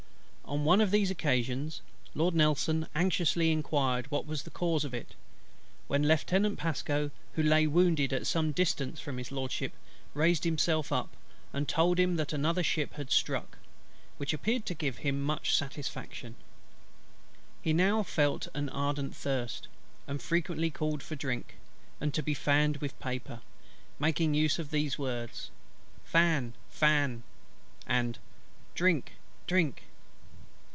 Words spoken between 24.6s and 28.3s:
these words: "Fan, fan," and